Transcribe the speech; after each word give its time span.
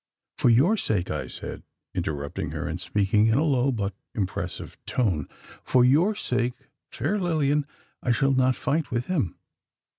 "For 0.39 0.49
your 0.49 0.77
sake," 0.77 1.11
I 1.11 1.27
said, 1.27 1.61
interrupting 1.93 2.49
her, 2.53 2.67
and 2.67 2.81
speaking 2.81 3.27
in 3.27 3.37
a 3.37 3.43
low 3.43 3.71
but 3.71 3.93
impressive 4.15 4.75
tone 4.87 5.27
"for 5.63 5.85
your 5.85 6.15
sake, 6.15 6.53
fair 6.89 7.19
Lilian, 7.19 7.67
I 8.01 8.11
shall 8.11 8.33
not 8.33 8.55
fight 8.55 8.89
with 8.89 9.05
him. 9.05 9.35